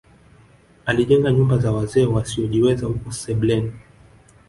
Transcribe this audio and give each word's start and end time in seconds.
Alijenga 0.85 1.31
nyumba 1.31 1.57
za 1.57 1.71
wazee 1.71 2.05
wasiojiweza 2.05 2.87
huko 2.87 3.11
sebleni 3.11 3.73